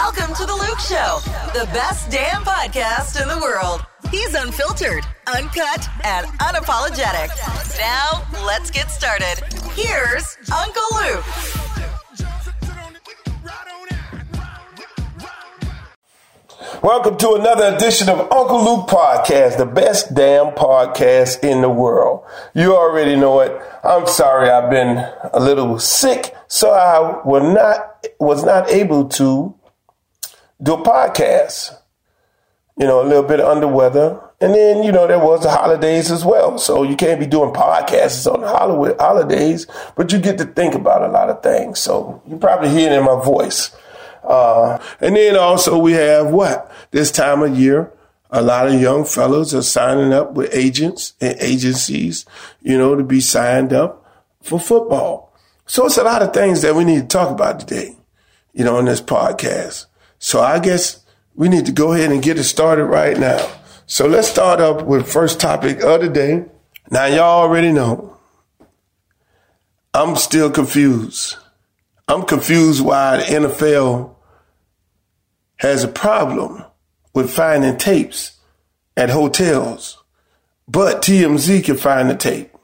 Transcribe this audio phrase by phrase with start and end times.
[0.00, 1.18] Welcome to The Luke Show,
[1.58, 3.84] the best damn podcast in the world.
[4.12, 7.30] He's unfiltered, uncut, and unapologetic.
[7.80, 9.42] Now, let's get started.
[9.74, 11.24] Here's Uncle Luke.
[16.80, 22.24] Welcome to another edition of Uncle Luke Podcast, the best damn podcast in the world.
[22.54, 23.60] You already know it.
[23.82, 24.98] I'm sorry I've been
[25.32, 29.57] a little sick, so I was not was not able to
[30.62, 31.76] do a podcast.
[32.76, 34.20] You know, a little bit under weather.
[34.40, 36.58] And then, you know, there was the holidays as well.
[36.58, 41.02] So you can't be doing podcasts on the holidays, but you get to think about
[41.02, 41.80] a lot of things.
[41.80, 43.74] So you probably hear it in my voice.
[44.22, 46.70] Uh, and then also we have what?
[46.92, 47.92] This time of year,
[48.30, 52.26] a lot of young fellows are signing up with agents and agencies,
[52.62, 54.06] you know, to be signed up
[54.42, 55.34] for football.
[55.66, 57.96] So it's a lot of things that we need to talk about today,
[58.52, 59.86] you know, in this podcast.
[60.18, 61.04] So I guess
[61.34, 63.48] we need to go ahead and get it started right now.
[63.86, 66.44] So let's start up with first topic of the day.
[66.90, 68.16] Now y'all already know
[69.94, 71.36] I'm still confused.
[72.06, 74.14] I'm confused why the NFL
[75.56, 76.64] has a problem
[77.14, 78.38] with finding tapes
[78.96, 80.02] at hotels,
[80.66, 82.54] but TMZ can find the tape.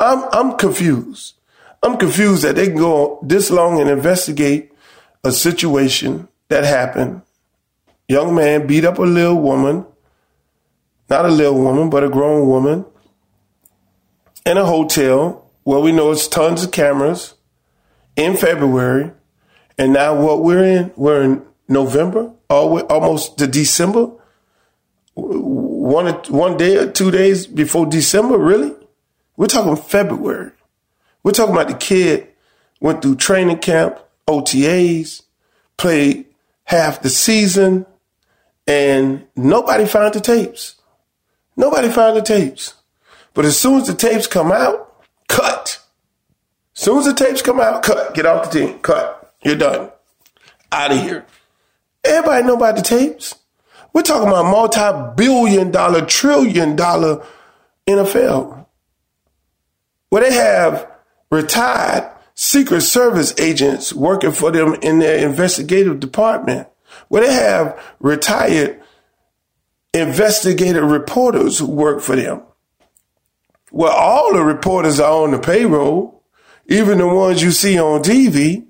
[0.00, 1.34] I'm I'm confused.
[1.82, 4.72] I'm confused that they can go this long and investigate
[5.24, 7.22] a situation that happened.
[8.08, 9.86] Young man beat up a little woman,
[11.08, 12.84] not a little woman, but a grown woman,
[14.44, 17.34] in a hotel where we know it's tons of cameras
[18.16, 19.12] in February.
[19.78, 24.10] And now what we're in, we're in November, almost to December.
[25.14, 28.74] One one day or two days before December, really?
[29.36, 30.52] We're talking February.
[31.22, 32.28] We're talking about the kid
[32.80, 35.22] went through training camp, OTAs,
[35.76, 36.26] played
[36.64, 37.86] half the season,
[38.66, 40.76] and nobody found the tapes.
[41.56, 42.74] Nobody found the tapes.
[43.34, 45.80] But as soon as the tapes come out, cut.
[46.74, 48.14] As soon as the tapes come out, cut.
[48.14, 48.78] Get off the team.
[48.80, 49.34] Cut.
[49.42, 49.90] You're done.
[50.70, 51.26] Out of here.
[52.04, 53.34] Everybody know about the tapes.
[53.92, 57.24] We're talking about multi-billion dollar, trillion dollar
[57.86, 58.66] NFL.
[60.08, 60.90] Where they have
[61.30, 62.11] retired
[62.42, 66.66] Secret Service agents working for them in their investigative department.
[67.06, 68.82] Where they have retired
[69.94, 72.42] investigative reporters who work for them.
[73.70, 76.24] Well, all the reporters are on the payroll,
[76.66, 78.66] even the ones you see on TV,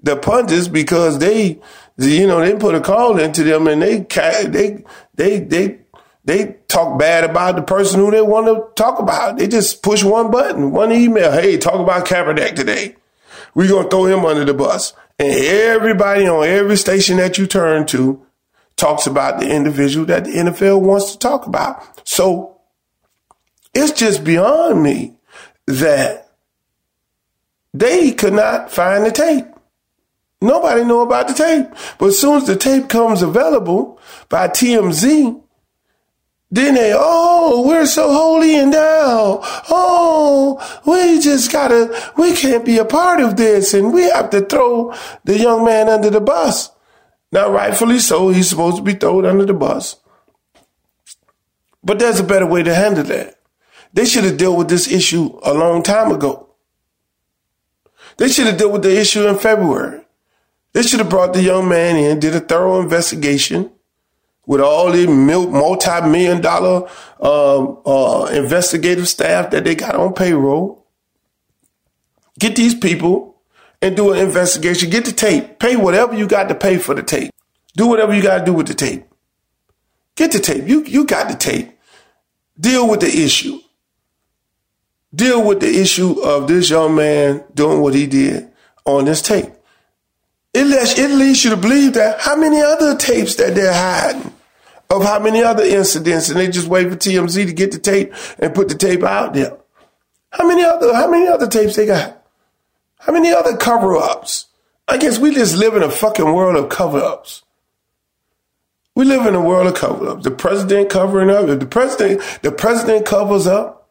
[0.00, 1.60] the pundits, because they
[1.96, 4.06] you know, they put a call into them and they
[4.46, 5.78] they they they
[6.24, 9.38] they talk bad about the person who they want to talk about.
[9.38, 11.32] They just push one button, one email.
[11.32, 12.94] Hey, talk about Kaepernick today.
[13.54, 14.92] We're gonna throw him under the bus.
[15.18, 18.24] And everybody on every station that you turn to
[18.76, 21.82] talks about the individual that the NFL wants to talk about.
[22.08, 22.60] So
[23.74, 25.16] it's just beyond me
[25.66, 26.30] that
[27.74, 29.46] they could not find the tape.
[30.40, 31.66] Nobody know about the tape.
[31.98, 35.42] But as soon as the tape comes available by TMZ,
[36.50, 42.78] then they, oh, we're so holy and now, oh, we just gotta, we can't be
[42.78, 44.94] a part of this and we have to throw
[45.24, 46.70] the young man under the bus.
[47.30, 49.96] Now, rightfully so, he's supposed to be thrown under the bus.
[51.84, 53.34] But there's a better way to handle that.
[53.92, 56.48] They should have dealt with this issue a long time ago.
[58.16, 60.00] They should have dealt with the issue in February.
[60.72, 63.70] They should have brought the young man in, did a thorough investigation
[64.48, 66.88] with all the multi-million dollar
[67.20, 70.86] um, uh, investigative staff that they got on payroll.
[72.40, 73.42] Get these people
[73.82, 74.88] and do an investigation.
[74.88, 75.58] Get the tape.
[75.58, 77.30] Pay whatever you got to pay for the tape.
[77.76, 79.04] Do whatever you got to do with the tape.
[80.16, 80.66] Get the tape.
[80.66, 81.78] You you got the tape.
[82.58, 83.58] Deal with the issue.
[85.14, 88.50] Deal with the issue of this young man doing what he did
[88.86, 89.52] on this tape.
[90.54, 94.32] It, lets, it leads you to believe that how many other tapes that they're hiding
[94.90, 98.12] of how many other incidents and they just wait for TMZ to get the tape
[98.38, 99.56] and put the tape out there.
[100.30, 102.22] How many other, how many other tapes they got?
[102.98, 104.46] How many other cover ups?
[104.86, 107.42] I guess we just live in a fucking world of cover ups.
[108.94, 110.24] We live in a world of cover ups.
[110.24, 111.48] The president covering up.
[111.48, 113.88] If the president, the president covers up.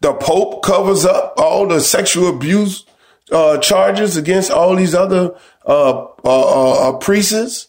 [0.00, 2.84] The Pope covers up all the sexual abuse
[3.30, 7.68] uh, charges against all these other uh, uh, uh, uh, priests.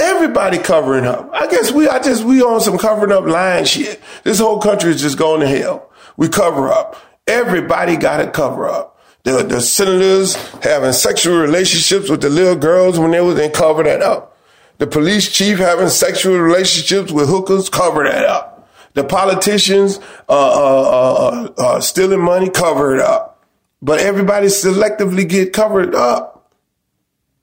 [0.00, 1.30] Everybody covering up.
[1.32, 4.00] I guess we, I just, we on some covering up lying shit.
[4.24, 5.90] This whole country is just going to hell.
[6.16, 6.96] We cover up.
[7.26, 8.98] Everybody got to cover up.
[9.24, 13.82] The, the senators having sexual relationships with the little girls when they was in cover
[13.82, 14.38] that up.
[14.78, 18.70] The police chief having sexual relationships with hookers, cover that up.
[18.94, 23.44] The politicians uh, uh, uh, uh stealing money, cover it up.
[23.82, 26.39] But everybody selectively get covered up.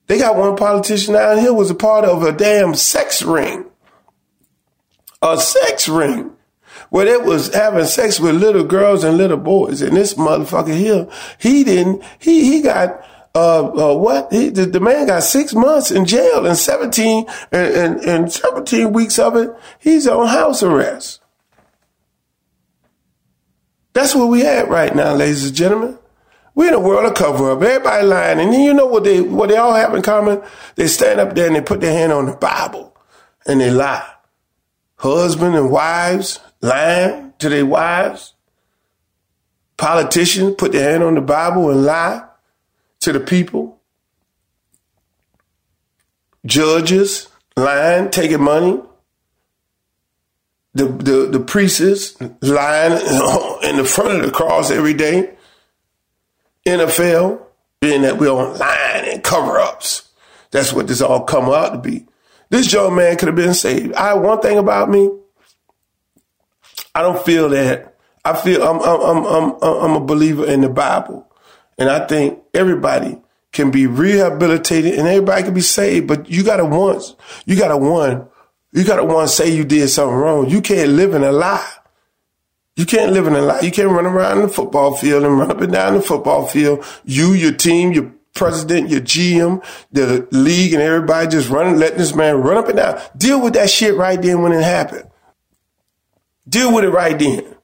[0.07, 3.65] They got one politician out here was a part of a damn sex ring.
[5.21, 6.31] A sex ring
[6.89, 9.81] where it was having sex with little girls and little boys.
[9.81, 11.07] And this motherfucker here,
[11.37, 13.03] he didn't, he, he got,
[13.35, 14.31] uh, uh, what?
[14.31, 18.93] He, the, the, man got six months in jail and 17, and, and, and 17
[18.93, 19.49] weeks of it,
[19.79, 21.21] he's on house arrest.
[23.93, 25.99] That's what we at right now, ladies and gentlemen.
[26.57, 27.61] We're in a world of cover up.
[27.61, 28.39] Everybody lying.
[28.39, 30.41] And you know what they, what they all have in common?
[30.73, 32.97] They stand up there and they put their hand on the Bible
[33.45, 34.09] and they lie.
[34.95, 38.33] Husband and wives, lying to their wives.
[39.77, 42.25] Politicians put their hand on the Bible and lie
[43.01, 43.79] to the people.
[46.43, 48.81] Judges lying, taking money.
[50.73, 52.93] The, the, the priests lying
[53.63, 55.36] in the front of the cross every day.
[56.67, 57.41] NFL,
[57.81, 60.09] being that we're on line and cover ups.
[60.51, 62.05] That's what this all come out to be.
[62.49, 63.93] This young man could have been saved.
[63.93, 65.09] I one thing about me,
[66.95, 67.95] I don't feel that.
[68.23, 71.29] I feel I'm I'm I'm I'm I'm a believer in the Bible,
[71.77, 73.21] and I think everybody
[73.51, 76.07] can be rehabilitated and everybody can be saved.
[76.07, 77.15] But you gotta once,
[77.45, 78.27] you gotta one,
[78.71, 80.49] you gotta one say you did something wrong.
[80.49, 81.69] You can't live in a lie.
[82.77, 83.61] You can't live in a lie.
[83.61, 86.85] You can't run around the football field and run up and down the football field.
[87.05, 92.13] You, your team, your president, your GM, the league, and everybody just running, letting this
[92.13, 93.01] man run up and down.
[93.17, 95.09] Deal with that shit right then when it happened.
[96.47, 97.55] Deal with it right then.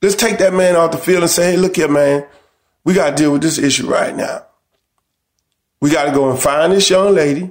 [0.00, 2.24] Let's take that man off the field and say, hey, look here, man,
[2.84, 4.46] we got to deal with this issue right now.
[5.80, 7.50] We got to go and find this young lady.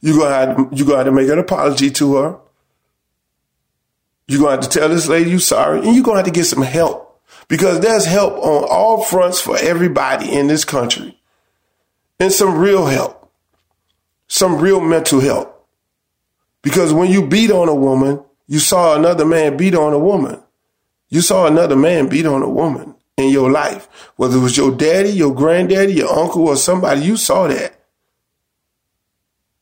[0.00, 2.38] You're going to have to, make an apology to her.
[4.26, 6.26] You're going to have to tell this lady you're sorry, and you're going to have
[6.26, 11.18] to get some help because there's help on all fronts for everybody in this country
[12.18, 13.30] and some real help,
[14.26, 15.50] some real mental help.
[16.62, 20.40] Because when you beat on a woman, you saw another man beat on a woman.
[21.08, 23.88] You saw another man beat on a woman in your life.
[24.16, 27.78] Whether it was your daddy, your granddaddy, your uncle, or somebody, you saw that.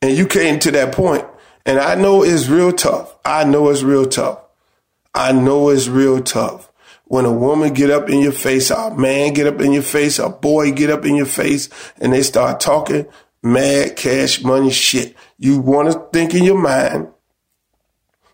[0.01, 1.25] And you came to that point.
[1.65, 3.15] And I know it's real tough.
[3.23, 4.42] I know it's real tough.
[5.13, 6.71] I know it's real tough.
[7.05, 10.17] When a woman get up in your face, a man get up in your face,
[10.17, 11.69] a boy get up in your face,
[11.99, 13.05] and they start talking
[13.43, 15.15] mad cash money shit.
[15.37, 17.09] You want to think in your mind,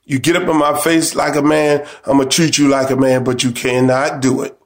[0.05, 2.95] you get up in my face like a man, I'm gonna treat you like a
[2.95, 4.57] man, but you cannot do it.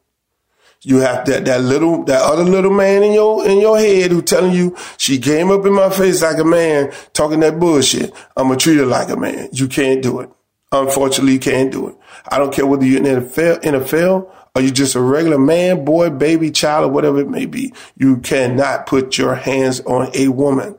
[0.81, 4.21] You have that that little that other little man in your in your head who
[4.21, 8.13] telling you she came up in my face like a man, talking that bullshit.
[8.38, 9.50] I'm gonna treat her like a man.
[9.54, 10.30] You can't do it.
[10.73, 11.95] Unfortunately, you can't do it.
[12.29, 16.09] I don't care whether you're in NFL, NFL or you're just a regular man, boy,
[16.09, 17.73] baby, child, or whatever it may be.
[17.95, 20.77] You cannot put your hands on a woman.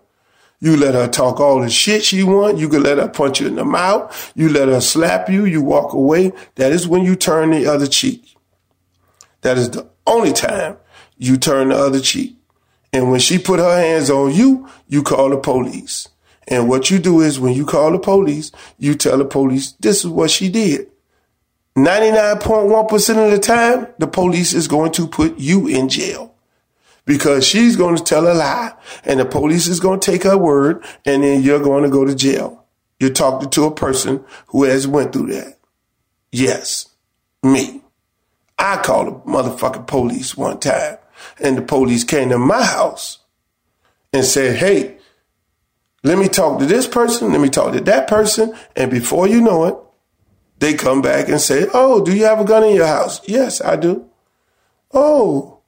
[0.60, 2.58] You let her talk all the shit she want.
[2.58, 4.32] You can let her punch you in the mouth.
[4.34, 5.44] You let her slap you.
[5.44, 6.32] You walk away.
[6.56, 8.36] That is when you turn the other cheek.
[9.42, 10.76] That is the only time
[11.18, 12.36] you turn the other cheek.
[12.92, 16.08] And when she put her hands on you, you call the police.
[16.48, 20.04] And what you do is when you call the police, you tell the police this
[20.04, 20.90] is what she did.
[21.76, 26.34] 99.1% of the time, the police is going to put you in jail
[27.04, 28.72] because she's going to tell a lie
[29.04, 32.04] and the police is going to take her word and then you're going to go
[32.04, 32.64] to jail.
[33.00, 35.58] You're talking to a person who has went through that.
[36.30, 36.88] Yes,
[37.42, 37.82] me.
[38.58, 40.98] I called the motherfucking police one time
[41.40, 43.18] and the police came to my house
[44.12, 44.93] and said, Hey,
[46.04, 47.32] let me talk to this person.
[47.32, 48.54] Let me talk to that person.
[48.76, 49.76] And before you know it,
[50.60, 53.26] they come back and say, Oh, do you have a gun in your house?
[53.28, 54.08] Yes, I do.
[54.92, 55.58] Oh,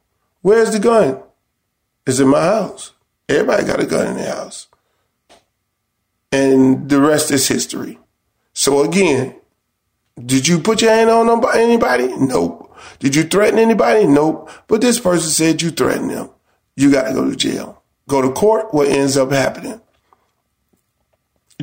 [0.43, 1.23] where's the gun?
[2.07, 2.93] is in my house.
[3.29, 4.69] Everybody got a gun in their house.
[6.31, 7.99] And the rest is history.
[8.53, 9.35] So again,
[10.25, 12.09] did you put your hand on anybody?
[12.17, 12.75] Nope.
[13.01, 14.07] Did you threaten anybody?
[14.07, 14.51] Nope.
[14.69, 16.31] But this person said you threatened them.
[16.77, 17.83] You got to go to jail.
[18.09, 18.73] Go to court.
[18.73, 19.81] What ends up happening?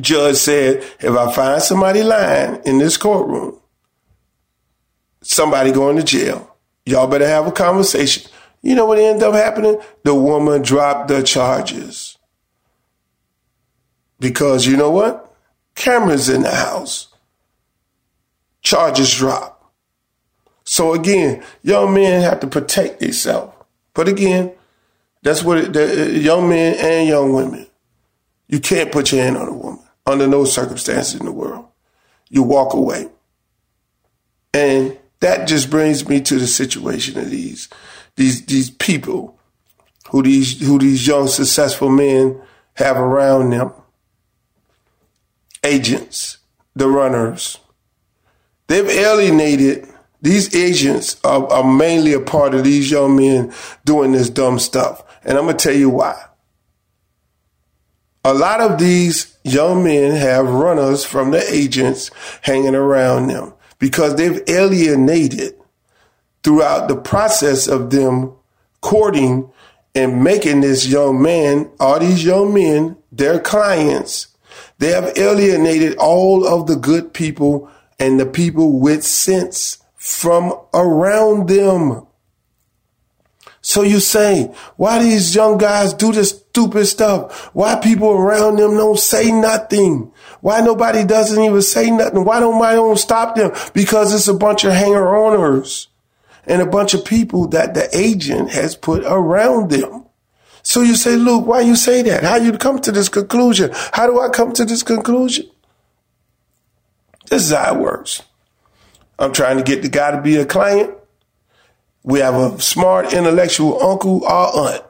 [0.00, 3.58] Judge said, if I find somebody lying in this courtroom,
[5.22, 6.56] somebody going to jail.
[6.84, 8.30] Y'all better have a conversation.
[8.62, 9.78] You know what ended up happening?
[10.02, 12.18] The woman dropped the charges.
[14.18, 15.32] Because you know what?
[15.74, 17.08] Cameras in the house.
[18.62, 19.72] Charges drop.
[20.64, 23.54] So again, young men have to protect themselves.
[23.92, 24.52] But again,
[25.22, 27.66] that's what it, the, young men and young women.
[28.48, 31.66] You can't put your hand on a woman under no circumstances in the world.
[32.28, 33.08] You walk away.
[34.52, 37.68] And that just brings me to the situation of these
[38.16, 39.38] these these people
[40.10, 42.40] who these who these young successful men
[42.74, 43.72] have around them.
[45.62, 46.38] Agents,
[46.76, 47.58] the runners.
[48.66, 49.88] They've alienated
[50.20, 53.52] these agents are, are mainly a part of these young men
[53.84, 55.02] doing this dumb stuff.
[55.24, 56.22] And I'm gonna tell you why.
[58.24, 64.16] A lot of these young men have runners from the agents hanging around them because
[64.16, 65.54] they've alienated
[66.42, 68.32] throughout the process of them
[68.80, 69.50] courting
[69.94, 74.28] and making this young man, all these young men, their clients.
[74.78, 81.48] They have alienated all of the good people and the people with sense from around
[81.48, 82.06] them.
[83.66, 87.46] So you say, why these young guys do this stupid stuff?
[87.54, 90.12] Why people around them don't say nothing?
[90.42, 92.26] Why nobody doesn't even say nothing?
[92.26, 93.52] Why don't my don't stop them?
[93.72, 95.88] Because it's a bunch of hanger-oners
[96.44, 100.04] and a bunch of people that the agent has put around them.
[100.62, 102.22] So you say, Luke, why you say that?
[102.22, 103.70] How you come to this conclusion?
[103.94, 105.48] How do I come to this conclusion?
[107.30, 108.20] This is how it works.
[109.18, 110.94] I'm trying to get the guy to be a client.
[112.04, 114.84] We have a smart, intellectual uncle or aunt.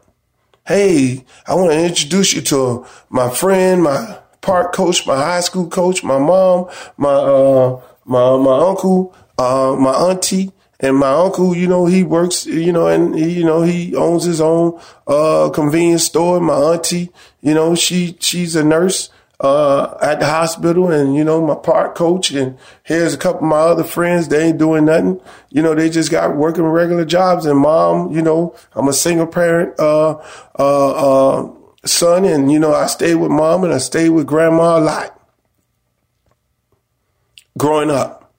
[0.67, 5.69] Hey, I want to introduce you to my friend, my park coach, my high school
[5.69, 11.55] coach, my mom, my uh, my my uncle, uh, my auntie, and my uncle.
[11.55, 12.47] You know, he works.
[12.47, 16.41] You know, and he, you know he owns his own uh, convenience store.
[16.41, 19.11] My auntie, you know, she she's a nurse
[19.45, 23.51] uh, at the hospital and, you know, my park coach and here's a couple of
[23.51, 24.29] my other friends.
[24.29, 25.21] They ain't doing nothing.
[25.51, 29.27] You know, they just got working regular jobs and mom, you know, I'm a single
[29.27, 30.15] parent, uh,
[30.59, 31.53] uh, uh,
[31.85, 32.25] son.
[32.25, 35.21] And, you know, I stayed with mom and I stayed with grandma a lot
[37.59, 38.35] growing up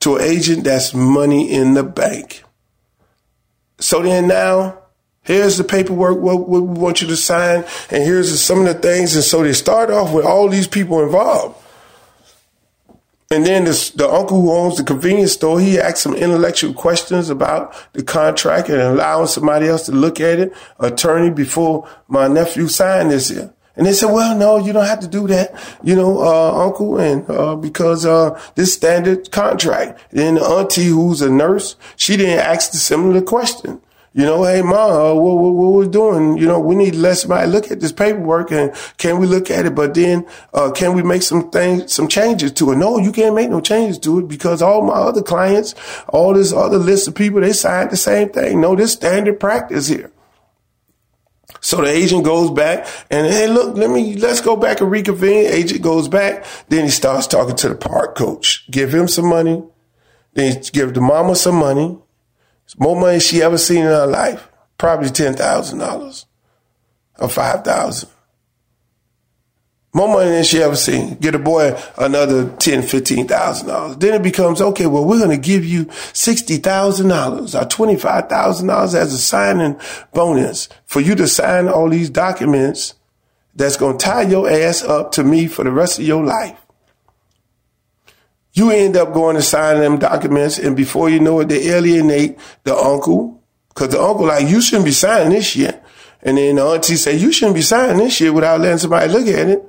[0.00, 2.44] to an agent that's money in the bank.
[3.78, 4.78] So then now
[5.26, 8.74] Here's the paperwork, what, what we want you to sign, and here's some of the
[8.74, 9.14] things.
[9.14, 11.62] And so they start off with all these people involved.
[13.28, 17.28] And then this, the uncle who owns the convenience store, he asked some intellectual questions
[17.28, 22.68] about the contract and allowing somebody else to look at it, attorney, before my nephew
[22.68, 23.52] signed this here.
[23.74, 25.52] And they said, well, no, you don't have to do that,
[25.82, 30.00] you know, uh, uncle, and, uh, because, uh, this standard contract.
[30.12, 33.82] Then the auntie who's a nurse, she didn't ask the similar question
[34.16, 37.18] you know, hey, ma, uh, what, what, what we're doing, you know, we need let
[37.18, 39.74] somebody look at this paperwork and can we look at it?
[39.74, 42.76] But then, uh, can we make some things, some changes to it?
[42.76, 45.74] No, you can't make no changes to it because all my other clients,
[46.08, 48.58] all this other list of people, they signed the same thing.
[48.58, 50.10] No, this standard practice here.
[51.60, 55.44] So the agent goes back and hey, look, let me let's go back and reconvene.
[55.44, 58.66] Agent goes back, then he starts talking to the park coach.
[58.70, 59.62] Give him some money,
[60.32, 61.98] then give the mama some money,
[62.78, 64.48] more money she ever seen in her life.
[64.78, 66.26] Probably ten thousand dollars
[67.18, 68.10] or five thousand.
[69.94, 71.14] More money than she ever seen.
[71.14, 73.96] Get a boy another ten, fifteen thousand dollars.
[73.96, 74.86] Then it becomes okay.
[74.86, 79.14] Well, we're going to give you sixty thousand dollars or twenty five thousand dollars as
[79.14, 79.80] a signing
[80.12, 82.94] bonus for you to sign all these documents.
[83.54, 86.65] That's going to tie your ass up to me for the rest of your life.
[88.56, 92.38] You end up going to sign them documents, and before you know it, they alienate
[92.64, 93.42] the uncle.
[93.74, 95.82] Cause the uncle like, you shouldn't be signing this shit.
[96.22, 99.26] And then the auntie say, you shouldn't be signing this shit without letting somebody look
[99.26, 99.62] at it.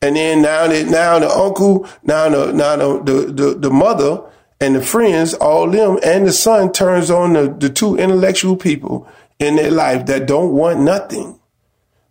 [0.00, 4.22] And then now that now the uncle, now the now the, the, the, the mother
[4.60, 9.08] and the friends, all them, and the son turns on the, the two intellectual people
[9.40, 11.40] in their life that don't want nothing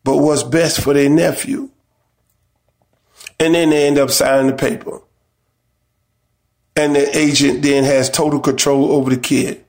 [0.03, 1.69] but what's best for their nephew.
[3.39, 4.99] And then they end up signing the paper
[6.75, 9.65] and the agent then has total control over the kid.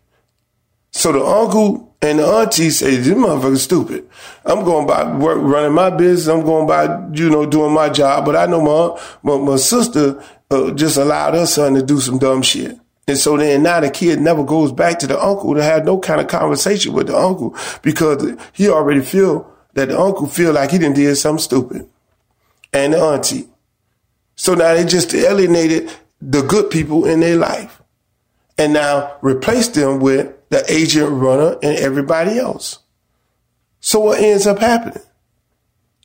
[0.90, 4.08] So the uncle and the auntie say, this motherfucker's stupid.
[4.44, 6.26] I'm going by work, running my business.
[6.26, 8.24] I'm going by, you know, doing my job.
[8.24, 12.18] But I know my, my, my sister uh, just allowed her son to do some
[12.18, 12.78] dumb shit.
[13.08, 15.98] And so then now the kid never goes back to the uncle to have no
[15.98, 20.70] kind of conversation with the uncle because he already feel that the uncle feel like
[20.70, 21.88] he didn't did something stupid.
[22.72, 23.48] And the auntie.
[24.34, 27.82] So now they just alienated the good people in their life
[28.58, 32.78] and now replace them with the agent runner and everybody else.
[33.80, 35.02] So what ends up happening?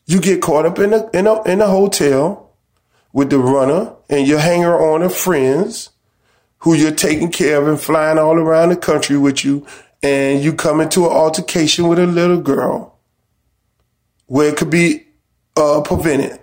[0.06, 2.52] You get caught up in a, in a, in a hotel
[3.14, 5.90] with the runner and your hanger on of friends
[6.60, 9.66] who you're taking care of and flying all around the country with you
[10.04, 13.00] and you come into an altercation with a little girl
[14.26, 15.06] where it could be
[15.58, 16.40] uh, prevented.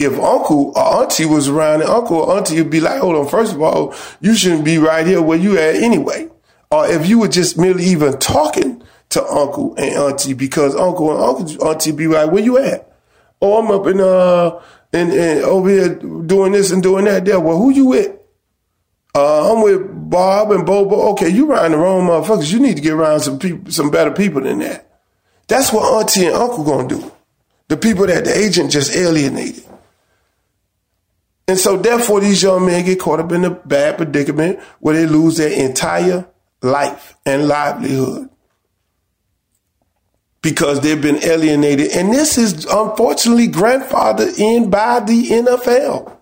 [0.00, 3.28] If uncle or auntie was around and uncle or auntie would be like, hold on,
[3.28, 6.26] first of all, you shouldn't be right here where you at anyway.
[6.70, 11.22] Or if you were just merely even talking to uncle and auntie because uncle and
[11.22, 12.90] uncle auntie be like, where you at?
[13.42, 15.12] Oh, I'm up in uh and,
[15.44, 17.38] over here doing this and doing that there.
[17.38, 18.16] Well, who you with?
[19.14, 21.10] Uh, I'm with Bob and Bobo.
[21.12, 22.52] Okay, you around the wrong motherfuckers.
[22.52, 24.90] You need to get around some people, some better people than that.
[25.46, 27.12] That's what auntie and uncle gonna do.
[27.68, 29.64] The people that the agent just alienated.
[31.50, 35.04] And so therefore these young men get caught up in a bad predicament where they
[35.04, 36.24] lose their entire
[36.62, 38.30] life and livelihood
[40.42, 41.90] because they've been alienated.
[41.90, 46.16] And this is unfortunately grandfathered in by the NFL.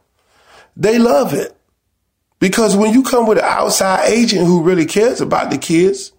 [0.74, 1.54] They love it.
[2.38, 6.12] Because when you come with an outside agent who really cares about the kids,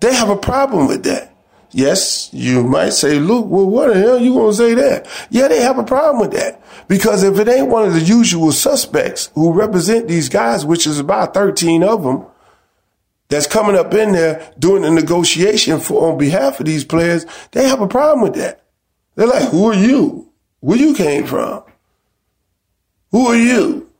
[0.00, 1.33] they have a problem with that.
[1.74, 5.08] Yes, you might say, Luke, well, what the hell you gonna say that?
[5.28, 6.62] Yeah, they have a problem with that.
[6.86, 11.00] Because if it ain't one of the usual suspects who represent these guys, which is
[11.00, 12.26] about 13 of them,
[13.28, 17.66] that's coming up in there doing the negotiation for on behalf of these players, they
[17.66, 18.62] have a problem with that.
[19.16, 20.30] They're like, who are you?
[20.60, 21.64] Where you came from?
[23.10, 23.90] Who are you?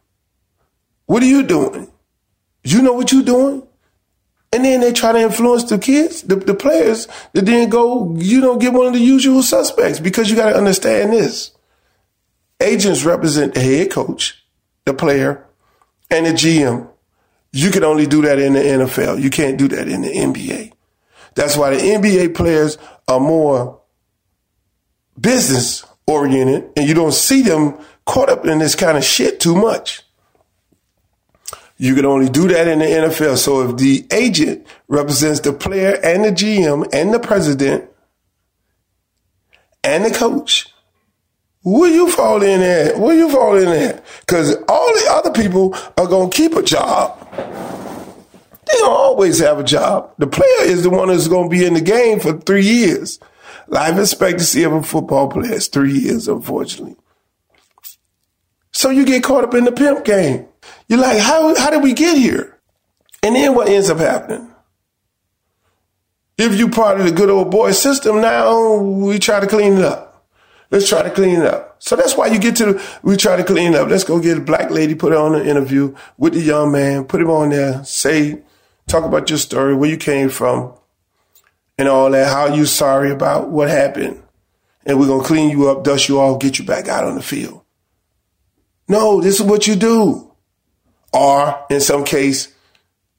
[1.06, 1.90] What are you doing?
[2.62, 3.66] You know what you're doing?
[4.54, 8.40] And then they try to influence the kids, the, the players, that then go, you
[8.40, 11.50] don't get one of the usual suspects because you got to understand this.
[12.60, 14.44] Agents represent the head coach,
[14.84, 15.44] the player,
[16.08, 16.88] and the GM.
[17.50, 19.20] You can only do that in the NFL.
[19.20, 20.72] You can't do that in the NBA.
[21.34, 23.80] That's why the NBA players are more
[25.20, 29.56] business oriented and you don't see them caught up in this kind of shit too
[29.56, 30.04] much.
[31.76, 33.36] You can only do that in the NFL.
[33.36, 37.90] So if the agent represents the player and the GM and the president
[39.82, 40.68] and the coach,
[41.62, 42.98] where you fall in at?
[42.98, 44.04] Where you fall in at?
[44.20, 47.18] Because all the other people are gonna keep a job.
[47.32, 50.12] They don't always have a job.
[50.18, 53.18] The player is the one that's gonna be in the game for three years.
[53.66, 56.96] Life expectancy of a football player is three years, unfortunately.
[58.72, 60.46] So you get caught up in the pimp game.
[60.88, 62.58] You're like, how how did we get here?
[63.22, 64.50] And then what ends up happening?
[66.36, 69.84] If you part of the good old boy system, now we try to clean it
[69.84, 70.26] up.
[70.70, 71.76] Let's try to clean it up.
[71.78, 73.88] So that's why you get to the, we try to clean it up.
[73.88, 77.04] Let's go get a black lady, put her on an interview with the young man,
[77.04, 78.42] put him on there, say,
[78.88, 80.74] talk about your story, where you came from,
[81.78, 84.20] and all that, how you sorry about what happened.
[84.84, 87.14] And we're going to clean you up, dust you off, get you back out on
[87.14, 87.62] the field.
[88.88, 90.33] No, this is what you do.
[91.14, 92.52] Or in some case,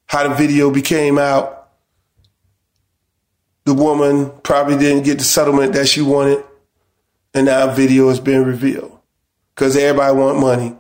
[0.06, 1.70] how the video became out.
[3.64, 6.44] The woman probably didn't get the settlement that she wanted
[7.36, 8.98] and now video has been revealed
[9.54, 10.76] because everybody want money.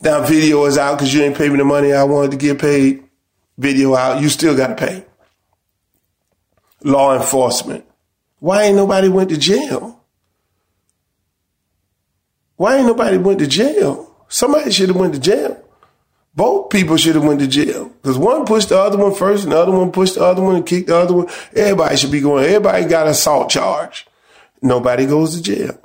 [0.00, 2.58] Now video is out because you ain't pay me the money I wanted to get
[2.58, 3.04] paid.
[3.56, 5.04] Video out, you still got to pay.
[6.82, 7.84] Law enforcement.
[8.40, 10.04] Why ain't nobody went to jail?
[12.56, 14.13] Why ain't nobody went to jail?
[14.28, 15.60] Somebody should have went to jail.
[16.34, 19.52] Both people should have went to jail because one pushed the other one first, and
[19.52, 21.28] the other one pushed the other one and kicked the other one.
[21.54, 22.44] Everybody should be going.
[22.44, 24.06] Everybody got assault charge
[24.64, 25.78] nobody goes to jail.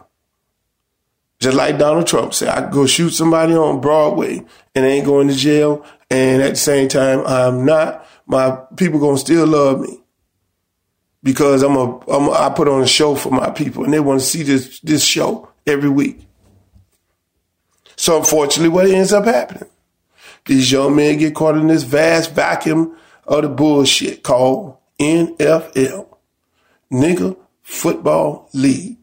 [1.39, 4.43] Just like Donald Trump said, I go shoot somebody on Broadway
[4.75, 5.85] and ain't going to jail.
[6.09, 8.05] And at the same time, I'm not.
[8.25, 10.01] My people gonna still love me
[11.23, 13.99] because I'm a, I'm a I put on a show for my people and they
[13.99, 16.27] want to see this this show every week.
[17.99, 19.67] So unfortunately, what ends up happening?
[20.45, 22.95] These young men get caught in this vast vacuum
[23.27, 26.07] of the bullshit called NFL.
[26.89, 28.99] Nigga, Football League,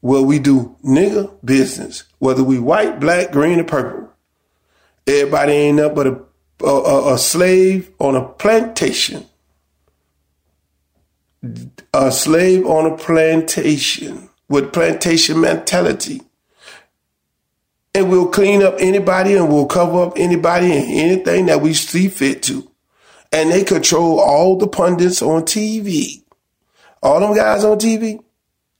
[0.00, 4.10] where we do nigga business, whether we white, black, green, or purple.
[5.06, 6.20] Everybody ain't up but a,
[6.66, 9.24] a, a slave on a plantation.
[11.94, 16.22] A slave on a plantation with plantation mentality.
[18.00, 22.08] And we'll clean up anybody and we'll cover up anybody and anything that we see
[22.08, 22.66] fit to.
[23.30, 26.24] And they control all the pundits on TV.
[27.02, 28.24] All them guys on TV,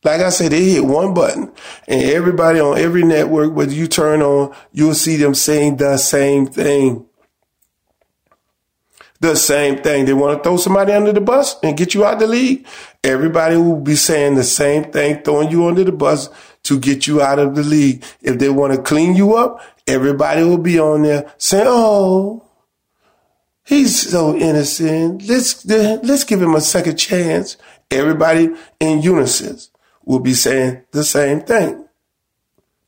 [0.04, 1.52] like I said, they hit one button
[1.86, 6.46] and everybody on every network, whether you turn on, you'll see them saying the same
[6.46, 7.04] thing.
[9.20, 10.06] The same thing.
[10.06, 12.66] They want to throw somebody under the bus and get you out the league.
[13.04, 16.30] Everybody will be saying the same thing, throwing you under the bus
[16.70, 18.02] to get you out of the league.
[18.22, 22.50] If they want to clean you up, everybody will be on there saying, Oh,
[23.70, 25.28] He's so innocent.
[25.28, 27.56] Let's let's give him a second chance.
[27.88, 29.58] Everybody in unison
[30.04, 31.86] will be saying the same thing.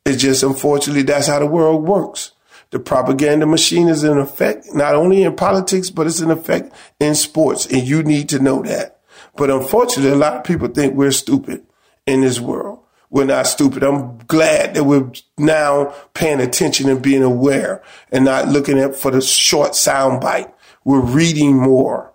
[0.04, 2.32] It's just unfortunately that's how the world works.
[2.70, 7.14] The propaganda machine is in effect not only in politics, but it's in effect in
[7.14, 8.98] sports, and you need to know that.
[9.36, 11.64] But unfortunately, a lot of people think we're stupid
[12.08, 12.81] in this world.
[13.12, 13.83] We're not stupid.
[13.83, 19.11] I'm glad that we're now paying attention and being aware and not looking at for
[19.11, 20.53] the short sound bite.
[20.83, 22.14] We're reading more.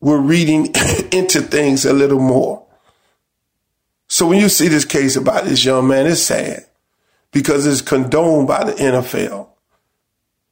[0.00, 0.66] We're reading
[1.12, 2.66] into things a little more.
[4.06, 6.66] So when you see this case about this young man, it's sad
[7.32, 9.48] because it's condoned by the NFL.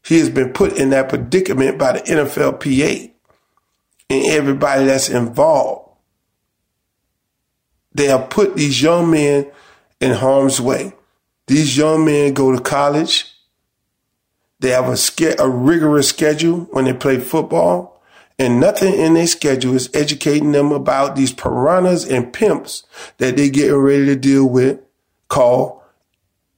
[0.07, 3.13] He has been put in that predicament by the NFLPA
[4.09, 5.92] and everybody that's involved.
[7.95, 9.51] They have put these young men
[10.01, 10.95] in harm's way.
[11.47, 13.27] These young men go to college.
[14.61, 18.01] They have a, a rigorous schedule when they play football,
[18.39, 22.85] and nothing in their schedule is educating them about these piranhas and pimps
[23.19, 24.81] that they getting ready to deal with,
[25.29, 25.85] call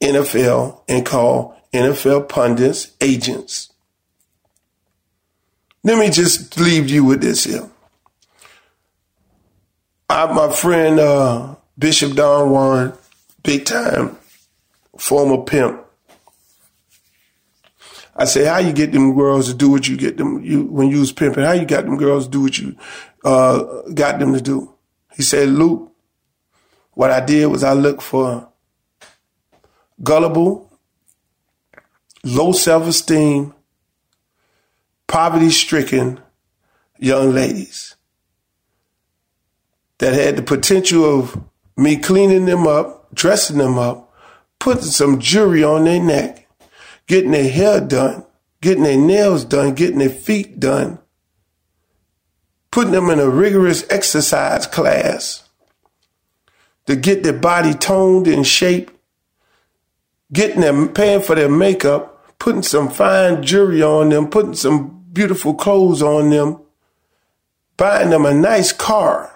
[0.03, 3.73] NFL and call NFL pundits agents.
[5.83, 7.68] Let me just leave you with this here.
[10.09, 12.97] I, my friend uh, Bishop Don Juan,
[13.43, 14.17] big time
[14.99, 15.81] former pimp.
[18.17, 20.88] I say, how you get them girls to do what you get them you when
[20.88, 21.43] you was pimping?
[21.45, 22.77] How you got them girls to do what you
[23.25, 24.73] uh, got them to do?
[25.17, 25.93] He said, Luke,
[26.93, 28.49] what I did was I looked for
[30.03, 30.71] gullible,
[32.23, 33.53] low self esteem,
[35.09, 36.21] poverty stricken
[36.99, 37.93] young ladies
[40.05, 41.43] that had the potential of
[41.79, 44.12] me cleaning them up, dressing them up,
[44.59, 46.47] putting some jewelry on their neck,
[47.07, 48.23] getting their hair done,
[48.61, 50.99] getting their nails done, getting their feet done,
[52.71, 55.49] putting them in a rigorous exercise class
[56.85, 58.93] to get their body toned and shaped
[60.35, 65.55] getting them, paying for their makeup, putting some fine jewelry on them, putting some beautiful
[65.55, 66.61] clothes on them,
[67.79, 69.34] buying them a nice car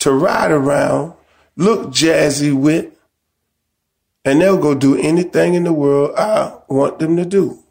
[0.00, 1.14] to ride around,
[1.56, 2.92] look jazzy with,
[4.24, 7.62] and they'll go do anything in the world I want them to do.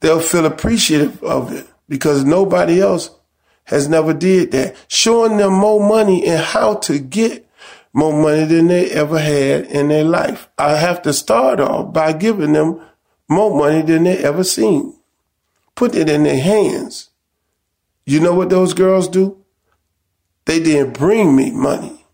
[0.00, 3.10] They'll feel appreciative of it because nobody else
[3.64, 4.76] has never did that.
[4.88, 7.48] Showing them more money and how to get
[7.92, 10.48] more money than they ever had in their life.
[10.58, 12.80] I have to start off by giving them
[13.28, 14.94] more money than they ever seen.
[15.74, 17.10] Put it in their hands.
[18.04, 19.41] You know what those girls do?
[20.44, 22.04] They didn't bring me money.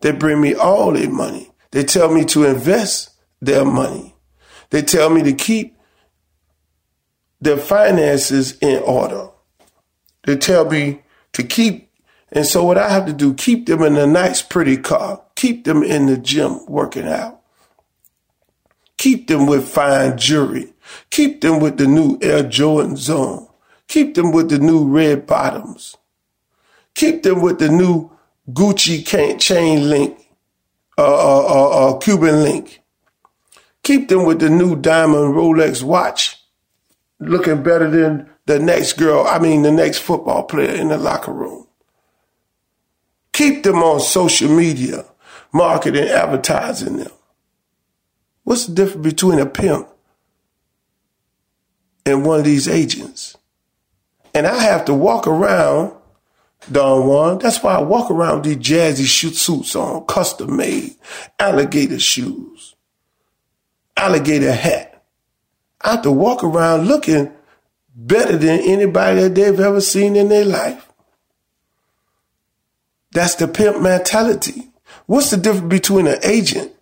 [0.00, 1.52] They bring me all their money.
[1.70, 3.10] They tell me to invest
[3.40, 4.14] their money.
[4.70, 5.78] They tell me to keep
[7.40, 9.28] their finances in order.
[10.24, 11.84] They tell me to keep
[12.34, 15.64] and so what I have to do, keep them in a nice, pretty car, keep
[15.64, 17.40] them in the gym working out,
[18.98, 20.74] keep them with fine jewelry,
[21.10, 23.46] keep them with the new Air Jordan Zone,
[23.86, 25.96] keep them with the new red bottoms,
[26.94, 28.10] keep them with the new
[28.50, 29.04] Gucci
[29.38, 30.18] chain link,
[30.98, 32.82] uh, uh, uh, uh, Cuban link,
[33.82, 36.38] keep them with the new diamond Rolex watch,
[37.20, 41.32] looking better than the next girl, I mean the next football player in the locker
[41.32, 41.66] room.
[43.32, 45.04] Keep them on social media,
[45.52, 47.10] marketing, advertising them.
[48.44, 49.88] What's the difference between a pimp
[52.04, 53.36] and one of these agents?
[54.34, 55.94] And I have to walk around,
[56.70, 57.38] Don Juan.
[57.38, 60.94] That's why I walk around with these jazzy shoot suits on, custom made,
[61.38, 62.74] alligator shoes,
[63.96, 65.04] alligator hat.
[65.80, 67.32] I have to walk around looking
[67.94, 70.90] better than anybody that they've ever seen in their life.
[73.12, 74.70] That's the pimp mentality.
[75.06, 76.72] What's the difference between an agent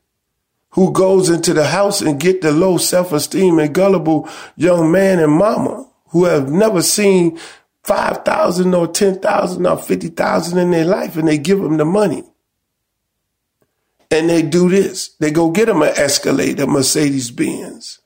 [0.70, 5.32] who goes into the house and get the low self-esteem and gullible young man and
[5.32, 7.38] mama who have never seen
[7.84, 12.24] 5,000 or 10,000 or 50,000 in their life and they give them the money.
[14.10, 15.08] And they do this.
[15.20, 18.00] They go get them an Escalade, a Mercedes Benz.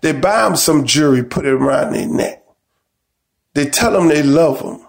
[0.00, 2.44] They buy them some jewelry, put it around their neck.
[3.54, 4.86] They tell them they love them.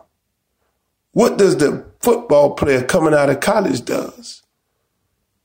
[1.11, 4.41] What does the football player coming out of college does?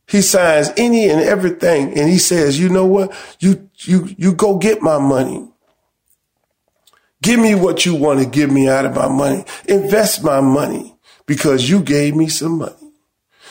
[0.06, 3.12] He signs any and everything and he says, you know what?
[3.40, 5.48] You, you, you go get my money.
[7.22, 9.44] Give me what you want to give me out of my money.
[9.66, 12.92] Invest my money because you gave me some money.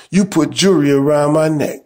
[0.09, 1.81] You put jewelry around my neck.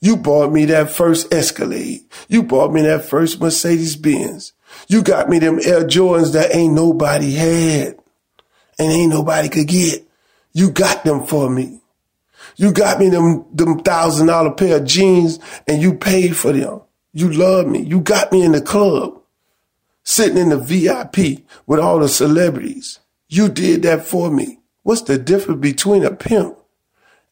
[0.00, 2.02] You bought me that first Escalade.
[2.28, 4.52] You bought me that first Mercedes Benz.
[4.88, 7.98] You got me them Air Jordans that ain't nobody had
[8.78, 10.06] and ain't nobody could get.
[10.52, 11.80] You got them for me.
[12.56, 16.82] You got me them, them thousand dollar pair of jeans and you paid for them.
[17.12, 17.80] You love me.
[17.80, 19.15] You got me in the club,
[20.06, 23.00] sitting in the VIP with all the celebrities.
[23.28, 24.60] You did that for me.
[24.84, 26.56] What's the difference between a pimp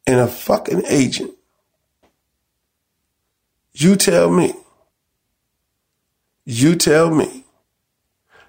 [0.07, 1.31] and a fucking agent?
[3.73, 4.55] You tell me.
[6.45, 7.45] You tell me.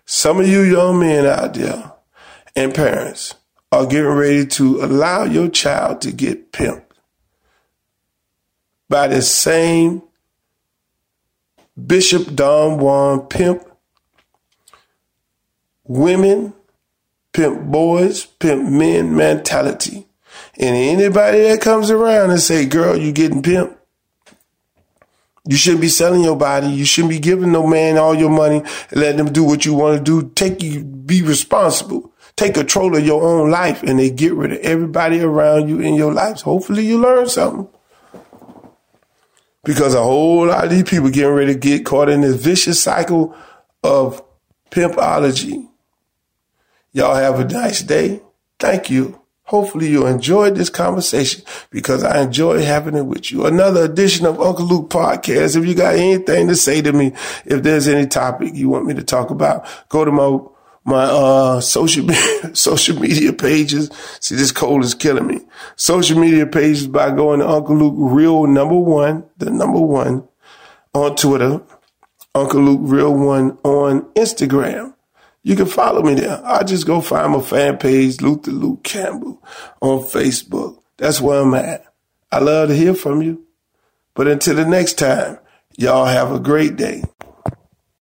[0.06, 1.94] Some of you young men out there
[2.56, 3.36] and parents
[3.72, 6.82] are getting ready to allow your child to get pimped
[8.90, 10.02] by the same
[11.86, 13.65] Bishop Don Juan pimp
[15.86, 16.54] women,
[17.32, 20.08] pimp boys, pimp men mentality.
[20.58, 23.76] And anybody that comes around and say, girl, you getting pimped,
[25.48, 26.68] you shouldn't be selling your body.
[26.68, 29.98] You shouldn't be giving no man all your money letting them do what you want
[29.98, 30.30] to do.
[30.30, 32.12] Take you, be responsible.
[32.36, 35.94] Take control of your own life and they get rid of everybody around you in
[35.94, 36.42] your life.
[36.42, 37.68] Hopefully you learn something.
[39.64, 42.82] Because a whole lot of these people getting ready to get caught in this vicious
[42.82, 43.36] cycle
[43.84, 44.24] of
[44.72, 45.68] pimpology.
[46.96, 48.22] Y'all have a nice day.
[48.58, 49.20] Thank you.
[49.44, 53.46] Hopefully you enjoyed this conversation because I enjoy having it with you.
[53.46, 55.58] Another edition of Uncle Luke podcast.
[55.58, 57.12] If you got anything to say to me,
[57.44, 60.40] if there's any topic you want me to talk about, go to my
[60.86, 62.08] my uh social
[62.54, 63.92] social media pages.
[64.22, 65.42] See, this cold is killing me.
[65.76, 70.30] Social media pages by going to Uncle Luke Real Number One, the number one
[70.94, 71.62] on Twitter,
[72.34, 74.95] Uncle Luke Real One on Instagram.
[75.46, 76.44] You can follow me there.
[76.44, 79.44] I just go find my fan page, Luther Luke Campbell,
[79.80, 80.82] on Facebook.
[80.98, 81.86] That's where I'm at.
[82.32, 83.46] I love to hear from you.
[84.16, 85.38] But until the next time,
[85.78, 87.04] y'all have a great day.